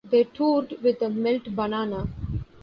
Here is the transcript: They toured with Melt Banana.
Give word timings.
They 0.03 0.23
toured 0.23 0.81
with 0.81 0.99
Melt 1.01 1.43
Banana. 1.55 2.07